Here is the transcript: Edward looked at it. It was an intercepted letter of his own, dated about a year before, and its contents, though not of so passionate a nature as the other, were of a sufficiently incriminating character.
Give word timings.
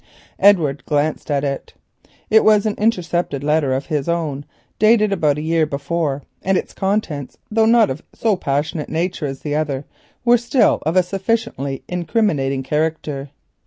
Edward 0.39 0.81
looked 0.89 1.29
at 1.29 1.43
it. 1.43 1.75
It 2.31 2.43
was 2.43 2.65
an 2.65 2.73
intercepted 2.79 3.43
letter 3.43 3.71
of 3.71 3.85
his 3.85 4.09
own, 4.09 4.45
dated 4.79 5.13
about 5.13 5.37
a 5.37 5.43
year 5.43 5.67
before, 5.67 6.23
and 6.41 6.57
its 6.57 6.73
contents, 6.73 7.37
though 7.51 7.67
not 7.67 7.91
of 7.91 8.01
so 8.11 8.35
passionate 8.35 8.89
a 8.89 8.93
nature 8.93 9.27
as 9.27 9.41
the 9.41 9.55
other, 9.55 9.85
were 10.25 10.39
of 10.55 10.95
a 10.97 11.03
sufficiently 11.03 11.83
incriminating 11.87 12.63
character. 12.63 13.29